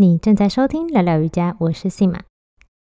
[0.00, 2.20] 你正在收听聊聊瑜伽，我是 Sima。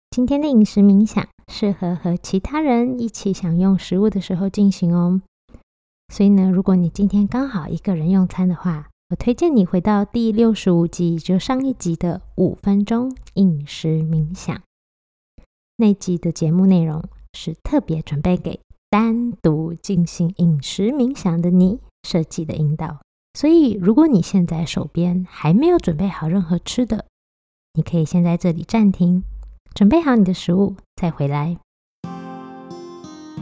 [0.09, 5.21] 今天的饮食冥想适合和其他人一起享用食物的时候进行哦。
[6.13, 14.57] 所以呢，如果你今天刚好一个人用餐的话，我推荐你回到第六十五集，就上一集的五分钟饮食冥想。
[15.75, 23.01] 那集的节目内容是特别准备给单独进行饮食冥想的你设计的引导。
[23.39, 27.05] 所以，如果你现在手边还没有准备好任何吃的，
[27.73, 29.23] 你可以先在这里暂停，
[29.73, 31.55] 准备好你的食物再回来。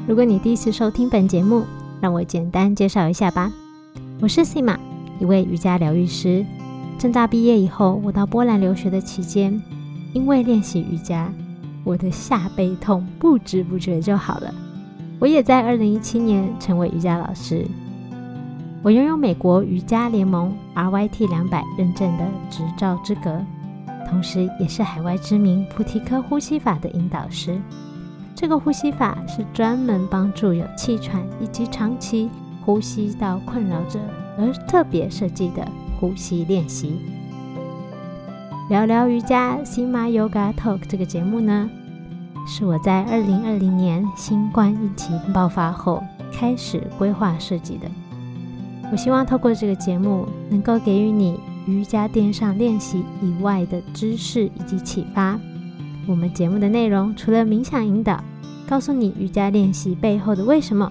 [0.08, 1.66] 如果你第一次收听本节目，
[2.00, 3.52] 让我简单介绍一下吧。
[4.22, 4.78] 我是 Sima，
[5.20, 6.46] 一位瑜伽疗愈师。
[7.00, 9.60] 正大毕业以后，我到波兰留学的期间，
[10.14, 11.34] 因为练习瑜伽，
[11.84, 14.54] 我的下背痛不知不觉就好了。
[15.18, 17.66] 我也在二零一七年成为瑜伽老师。
[18.84, 23.44] 我拥有美国瑜伽联盟 RYT 两百认证的执照资格，
[24.08, 27.60] 同时也是海外知名菩提科呼吸法的引导师。
[28.36, 32.30] 这个呼吸法是专门帮助有气喘以及长期
[32.64, 34.00] 呼吸道困扰者
[34.38, 35.68] 而特别设计的
[36.00, 37.02] 呼吸练习。
[38.70, 41.70] 聊聊瑜伽 Sima Yoga Talk 这个节目呢，
[42.46, 46.02] 是我在二零二零年新冠疫情爆发后
[46.32, 47.88] 开始规划设计的。
[48.90, 55.38] 我希望透过这个节目，能够给予你瑜伽垫上练习以外的知识以及启发。
[56.08, 58.24] 我们节目的内容除了冥想引导，
[58.66, 60.90] 告诉你瑜伽练习背后的为什么，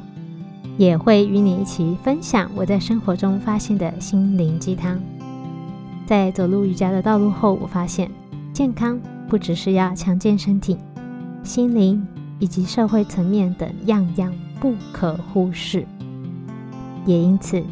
[0.77, 5.01] 也会与你一起分享我在生活中发现的心灵鸡汤。
[6.05, 8.11] 在走入瑜伽的道路后，我发现
[8.53, 10.77] 健康不只是要强健身体，
[11.43, 12.07] 心灵
[12.39, 15.87] 以及社会层面等样样不可忽视。
[17.07, 17.65] 也因此。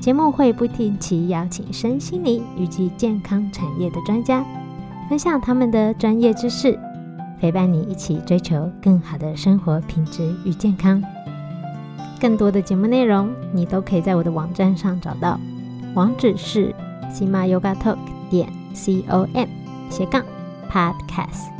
[0.00, 4.44] 节目会不定期邀请身心灵以及健康产业的专家，
[5.08, 6.78] 分享他们的专业知识，
[7.40, 11.02] 陪伴你一起追求更好的生活品质与健康。
[12.20, 15.38] 更多的节目内容，你都可以在我的网站上找到，
[15.94, 16.74] 网址是
[17.10, 17.98] sima yoga talk
[18.30, 19.48] 点 c o m
[19.90, 20.24] 斜杠
[20.70, 21.50] podcast。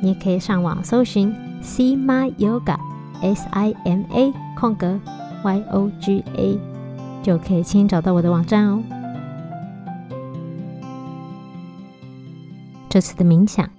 [0.00, 1.32] 你也可以上网搜寻
[1.62, 2.76] sima yoga
[3.22, 4.98] s i m a 空格
[5.44, 6.69] y o g a。
[7.22, 8.82] 就可以轻易找到我的网站哦。
[12.88, 13.70] 这次的冥想，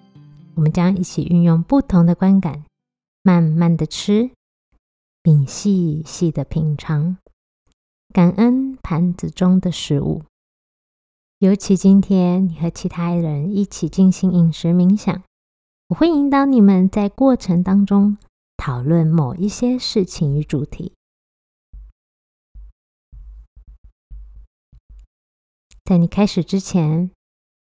[0.56, 2.64] 我们将一起运用不同的观感，
[3.24, 4.32] 慢慢的吃，
[5.22, 7.18] 并细细的品尝，
[8.14, 10.24] 感恩盘子中的食物。
[11.40, 15.24] 尤其今天你和其他人一起进行饮食冥想，
[15.90, 18.18] 我会引导你们在过程当中
[18.56, 20.94] 讨论某一些事情与主题。
[25.92, 27.12] 在你开始之前，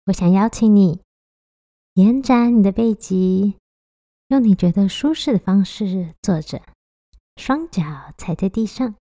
[0.04, 1.00] 我想邀请你
[1.94, 3.56] 延展你的背脊，
[4.26, 6.60] 用你觉得舒适的方式坐着，
[7.36, 8.96] 双脚踩在地上，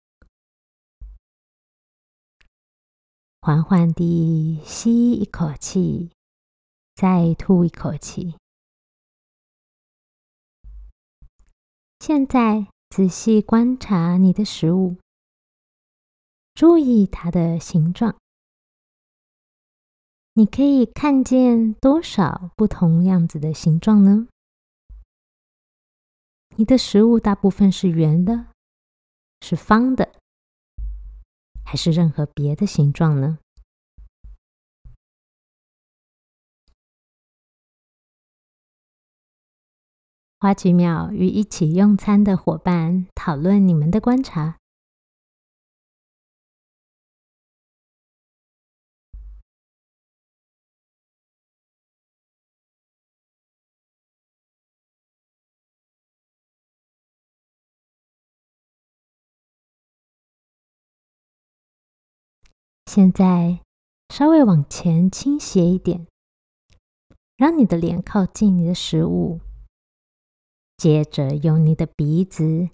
[3.42, 6.12] 缓缓地吸一口气，
[6.94, 8.36] 再吐一口气。
[12.00, 14.98] 现在仔细观察你的食物，
[16.54, 18.16] 注意它的形状。
[20.38, 24.28] 你可以看见多少不同样子的形状呢？
[26.58, 28.48] 你的食物大部分是圆的，
[29.40, 30.12] 是方的，
[31.64, 33.40] 还是任何别的形状呢？
[40.38, 44.58] 花几秒与一起用餐的伙伴讨论你们的观察。
[62.96, 63.60] 现在
[64.08, 66.08] 稍微往前倾斜一点，
[67.36, 69.42] 让你的脸靠近你的食物。
[70.78, 72.70] 接着用你的鼻子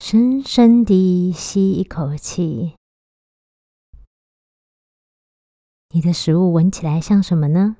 [0.00, 2.74] 深深地吸一口气。
[5.90, 7.76] 你的食物闻起来像什么呢？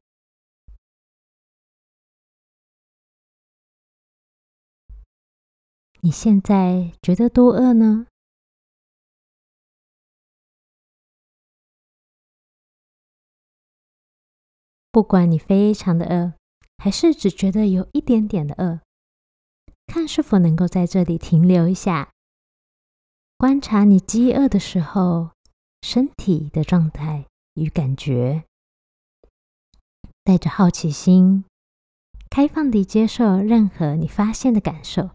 [6.02, 8.06] 你现在觉得多饿呢？
[14.94, 16.34] 不管你非常的饿，
[16.78, 18.78] 还是只觉得有一点点的饿，
[19.88, 22.12] 看是否能够在这里停留一下，
[23.36, 25.30] 观察你饥饿的时候
[25.82, 28.44] 身体的状态与感觉。
[30.22, 31.44] 带着好奇心，
[32.30, 35.10] 开放地接受任何你发现的感受。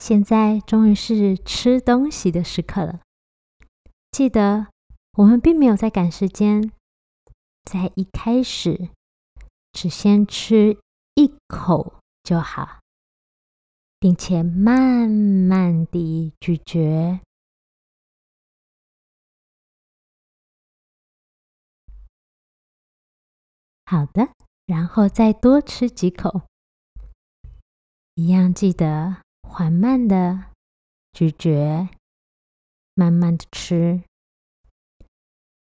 [0.00, 3.00] 现在终于是吃东西的时刻了。
[4.10, 4.66] 记得，
[5.18, 6.72] 我们并没有在赶时间，
[7.62, 8.88] 在一开始
[9.72, 10.78] 只先吃
[11.14, 12.80] 一口就好，
[14.00, 17.20] 并且慢慢地咀嚼。
[23.84, 24.30] 好的，
[24.64, 26.42] 然后再多吃几口，
[28.14, 29.18] 一样记得。
[29.52, 30.44] 缓慢的
[31.12, 31.88] 咀嚼，
[32.94, 34.04] 慢慢的吃，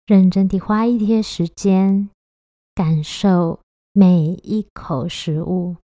[0.05, 2.09] 认真地花一些时间，
[2.73, 3.59] 感受
[3.91, 5.75] 每一口食物，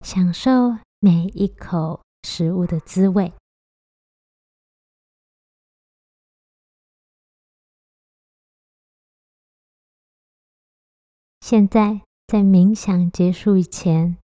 [0.00, 3.34] 享受每一口食物的滋味。
[11.42, 14.23] 现在，在冥想结束以前。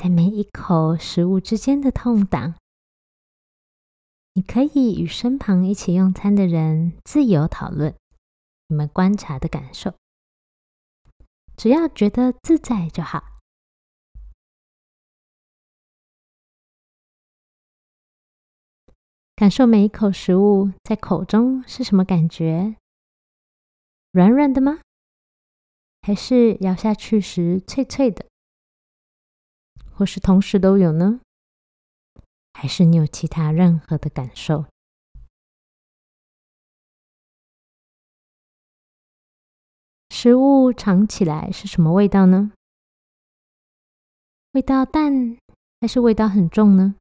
[0.00, 2.54] 在每一口食物之间的空档，
[4.34, 7.92] 你可以与身旁一起用餐的人自由讨论
[8.68, 9.92] 你们观察的感受，
[11.56, 13.40] 只要觉得自在就好。
[19.34, 22.76] 感受每一口食物在口中是什么感觉？
[24.12, 24.78] 软软的吗？
[26.02, 28.24] 还是咬下去时脆脆的？
[29.98, 31.18] 或是同时都有呢？
[32.52, 34.66] 还是你有其他任何的感受？
[40.10, 42.52] 食物尝起来是什么味道呢？
[44.52, 45.36] 味道淡
[45.80, 46.94] 还是味道很重呢？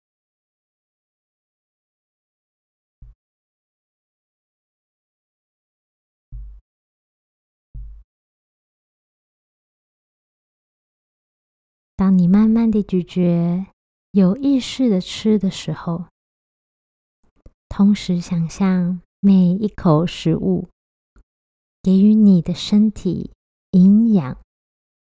[11.98, 13.66] 当你慢慢的咀嚼、
[14.12, 16.06] 有意识的吃的时候，
[17.68, 20.68] 同时想象每一口食物
[21.82, 23.32] 给予你的身体
[23.72, 24.38] 营养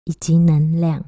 [0.04, 1.04] 以及能量，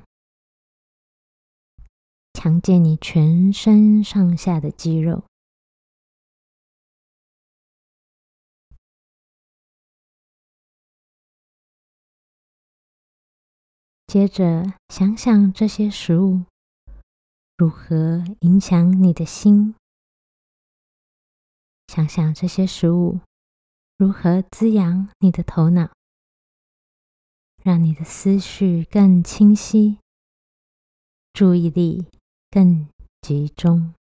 [2.33, 5.23] 强健你全身上下的肌肉。
[14.07, 16.43] 接着想想这些食物
[17.57, 19.75] 如何影响你的心，
[21.87, 23.19] 想想这些食物
[23.97, 25.91] 如何滋养你的头脑，
[27.63, 29.99] 让你的思绪更清晰，
[31.33, 32.05] 注意力
[32.49, 32.87] 更
[33.21, 33.93] 集中。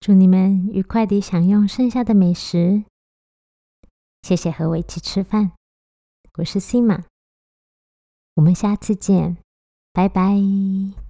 [0.00, 2.84] 祝你们愉快地享用剩下的美食。
[4.22, 5.52] 谢谢和我一起吃饭，
[6.38, 7.04] 我是 Sima，
[8.34, 9.38] 我们下次见，
[9.92, 11.07] 拜拜。